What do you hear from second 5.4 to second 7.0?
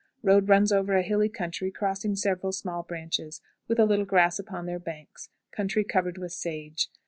country covered with sage.